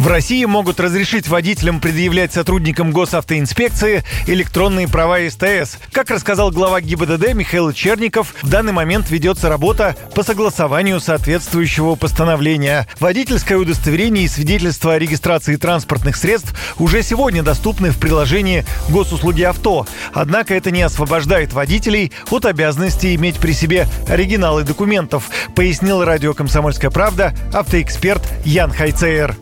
В 0.00 0.06
России 0.06 0.46
могут 0.46 0.80
разрешить 0.80 1.28
водителям 1.28 1.78
предъявлять 1.78 2.32
сотрудникам 2.32 2.90
госавтоинспекции 2.90 4.02
электронные 4.26 4.88
права 4.88 5.18
СТС. 5.28 5.76
Как 5.92 6.08
рассказал 6.08 6.50
глава 6.50 6.80
ГИБДД 6.80 7.34
Михаил 7.34 7.70
Черников, 7.72 8.32
в 8.40 8.48
данный 8.48 8.72
момент 8.72 9.10
ведется 9.10 9.50
работа 9.50 9.94
по 10.14 10.22
согласованию 10.22 11.00
соответствующего 11.00 11.96
постановления. 11.96 12.88
Водительское 12.98 13.58
удостоверение 13.58 14.24
и 14.24 14.28
свидетельство 14.28 14.94
о 14.94 14.98
регистрации 14.98 15.56
транспортных 15.56 16.16
средств 16.16 16.54
уже 16.78 17.02
сегодня 17.02 17.42
доступны 17.42 17.90
в 17.90 17.98
приложении 17.98 18.64
«Госуслуги 18.88 19.42
авто». 19.42 19.86
Однако 20.14 20.54
это 20.54 20.70
не 20.70 20.80
освобождает 20.80 21.52
водителей 21.52 22.10
от 22.30 22.46
обязанности 22.46 23.14
иметь 23.16 23.36
при 23.36 23.52
себе 23.52 23.86
оригиналы 24.08 24.62
документов, 24.62 25.28
пояснил 25.54 26.02
радио 26.02 26.32
«Комсомольская 26.32 26.90
правда» 26.90 27.34
автоэксперт 27.52 28.22
Ян 28.46 28.72
Хайцеер. 28.72 29.36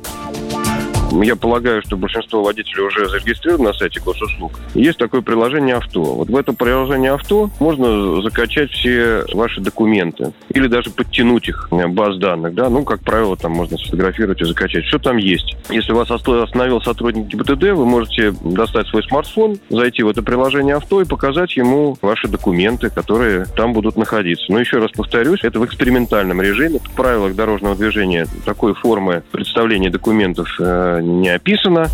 Я 1.11 1.37
полагаю, 1.37 1.83
что 1.83 1.97
большинство 1.97 2.43
водителей 2.43 2.85
уже 2.85 3.09
зарегистрированы 3.09 3.69
на 3.69 3.75
сайте 3.75 4.01
госуслуг. 4.01 4.53
Есть 4.75 4.99
такое 4.99 5.21
приложение 5.21 5.77
«Авто». 5.77 6.03
Вот 6.03 6.29
в 6.29 6.37
этом 6.37 6.55
приложении 6.55 7.09
«Авто» 7.09 7.51
можно 7.61 8.21
закачать 8.23 8.71
все 8.71 9.25
ваши 9.33 9.61
документы 9.61 10.33
или 10.51 10.67
даже 10.67 10.91
подтянуть 10.91 11.49
их 11.49 11.69
баз 11.71 12.19
данных. 12.19 12.55
Да? 12.55 12.69
Ну, 12.69 12.85
как 12.85 13.01
правило, 13.01 13.37
там 13.37 13.53
можно 13.53 13.79
сфотографировать 13.79 14.41
и 14.43 14.45
закачать. 14.45 14.85
Что 14.85 14.99
там 14.99 15.17
есть? 15.17 15.57
Если 15.71 15.93
вас 15.93 16.11
остановил 16.11 16.81
сотрудник 16.83 17.27
ГИБДД, 17.27 17.73
вы 17.73 17.87
можете 17.87 18.35
достать 18.43 18.87
свой 18.89 19.03
смартфон, 19.03 19.59
зайти 19.71 20.03
в 20.03 20.09
это 20.09 20.23
приложение 20.23 20.77
«Авто» 20.77 21.01
и 21.01 21.05
показать 21.05 21.57
ему 21.57 21.97
ваши 22.03 22.29
документы, 22.29 22.91
которые 22.91 23.47
там 23.57 23.73
будут 23.73 23.97
находиться. 23.97 24.45
Но 24.53 24.59
еще 24.59 24.79
раз 24.79 24.91
повторюсь, 24.93 25.41
это 25.43 25.59
в 25.59 25.65
экспериментальном 25.65 26.43
режиме. 26.43 26.81
В 26.81 26.91
правилах 26.93 27.35
дорожного 27.35 27.77
движения 27.77 28.27
такой 28.45 28.75
формы 28.75 29.23
представления 29.31 29.91
документов 29.91 30.55
э, 30.61 30.98
не 31.01 31.29
описано. 31.29 31.91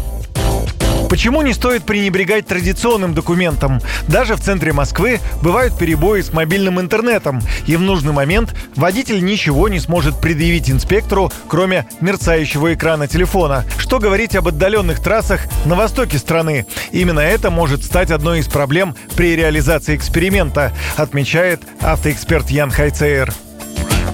Почему 1.08 1.42
не 1.42 1.52
стоит 1.52 1.84
пренебрегать 1.84 2.46
традиционным 2.46 3.14
документом? 3.14 3.80
Даже 4.08 4.34
в 4.34 4.40
центре 4.40 4.72
Москвы 4.72 5.20
бывают 5.42 5.78
перебои 5.78 6.22
с 6.22 6.32
мобильным 6.32 6.80
интернетом, 6.80 7.40
и 7.66 7.76
в 7.76 7.82
нужный 7.82 8.12
момент 8.12 8.54
водитель 8.74 9.24
ничего 9.24 9.68
не 9.68 9.78
сможет 9.78 10.20
предъявить 10.20 10.70
инспектору, 10.70 11.30
кроме 11.46 11.86
мерцающего 12.00 12.74
экрана 12.74 13.06
телефона. 13.06 13.64
Что 13.78 14.00
говорить 14.00 14.34
об 14.34 14.48
отдаленных 14.48 15.00
трассах 15.00 15.42
на 15.66 15.76
востоке 15.76 16.18
страны? 16.18 16.66
Именно 16.90 17.20
это 17.20 17.50
может 17.50 17.84
стать 17.84 18.10
одной 18.10 18.40
из 18.40 18.48
проблем 18.48 18.96
при 19.14 19.36
реализации 19.36 19.94
эксперимента, 19.94 20.72
отмечает 20.96 21.60
автоэксперт 21.80 22.50
Ян 22.50 22.72
Хайцеер. 22.72 23.32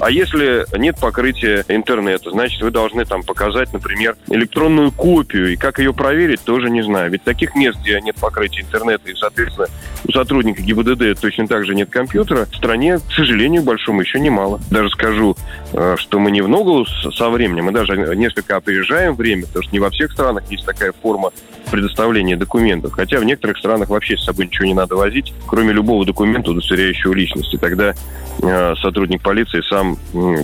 А 0.01 0.11
если 0.11 0.65
нет 0.79 0.99
покрытия 0.99 1.65
интернета, 1.69 2.31
значит, 2.31 2.61
вы 2.63 2.71
должны 2.71 3.05
там 3.05 3.23
показать, 3.23 3.73
например, 3.73 4.17
электронную 4.29 4.93
копию. 4.93 5.53
И 5.53 5.57
как 5.57 5.79
ее 5.79 5.93
проверить, 5.93 6.41
тоже 6.43 6.71
не 6.71 6.83
знаю. 6.83 7.11
Ведь 7.11 7.25
таких 7.25 7.55
мест, 7.55 7.79
где 7.81 8.01
нет 8.01 8.17
покрытия 8.17 8.63
интернета 8.63 9.11
и, 9.11 9.15
соответственно, 9.15 9.69
у 10.07 10.13
сотрудника 10.13 10.63
ГИБДД 10.63 11.21
точно 11.21 11.47
так 11.47 11.65
же 11.65 11.75
нет 11.75 11.91
компьютера, 11.91 12.47
в 12.47 12.57
стране, 12.57 12.99
к 12.99 13.13
сожалению, 13.13 13.63
большому 13.63 14.01
еще 14.01 14.21
немало. 14.21 14.61
Даже 14.71 14.91
скажу, 14.91 15.37
э, 15.73 15.97
что 15.99 16.19
мы 16.19 16.31
не 16.31 16.41
в 16.41 16.49
ногу 16.49 16.87
со 16.87 17.29
временем, 17.29 17.67
мы 17.67 17.73
даже 17.73 17.97
несколько 18.17 18.57
опережаем 18.57 19.15
время, 19.15 19.47
потому 19.47 19.63
что 19.65 19.73
не 19.73 19.81
во 19.81 19.91
всех 19.91 20.13
странах 20.13 20.45
есть 20.51 20.65
такая 20.65 20.93
форма 21.03 21.33
предоставления 21.71 22.37
документов. 22.37 22.93
Хотя 22.93 23.19
в 23.19 23.25
некоторых 23.25 23.59
странах 23.59 23.89
вообще 23.91 24.17
с 24.17 24.25
собой 24.25 24.47
ничего 24.47 24.67
не 24.67 24.75
надо 24.75 24.97
возить, 24.97 25.33
кроме 25.47 25.73
любого 25.73 26.05
документа, 26.05 26.51
удостоверяющего 26.51 27.13
личности. 27.15 27.57
Тогда 27.57 27.95
э, 28.43 28.75
сотрудник 28.81 29.23
полиции 29.23 29.61
сам 29.69 29.80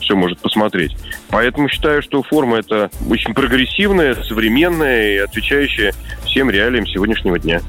все 0.00 0.14
может 0.14 0.38
посмотреть. 0.38 0.96
Поэтому 1.28 1.68
считаю, 1.68 2.02
что 2.02 2.22
форма 2.22 2.58
это 2.58 2.90
очень 3.08 3.34
прогрессивная, 3.34 4.14
современная 4.22 5.14
и 5.14 5.16
отвечающая 5.18 5.92
всем 6.24 6.50
реалиям 6.50 6.86
сегодняшнего 6.86 7.38
дня. 7.38 7.60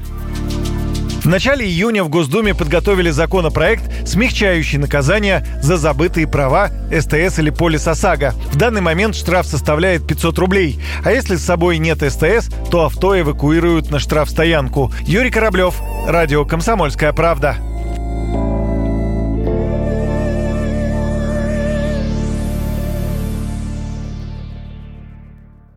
В 1.28 1.30
начале 1.30 1.66
июня 1.66 2.04
в 2.04 2.08
Госдуме 2.08 2.54
подготовили 2.54 3.10
законопроект, 3.10 3.82
смягчающий 4.08 4.78
наказание 4.78 5.44
за 5.60 5.76
забытые 5.76 6.26
права 6.26 6.70
СТС 6.90 7.38
или 7.40 7.50
полис 7.50 7.86
ОСАГО. 7.86 8.32
В 8.52 8.56
данный 8.56 8.80
момент 8.80 9.14
штраф 9.14 9.44
составляет 9.44 10.06
500 10.06 10.38
рублей. 10.38 10.80
А 11.04 11.12
если 11.12 11.36
с 11.36 11.44
собой 11.44 11.76
нет 11.76 11.98
СТС, 11.98 12.48
то 12.70 12.86
авто 12.86 13.20
эвакуируют 13.20 13.90
на 13.90 13.98
штрафстоянку. 13.98 14.90
Юрий 15.02 15.30
Кораблев, 15.30 15.74
Радио 16.06 16.46
«Комсомольская 16.46 17.12
правда». 17.12 17.56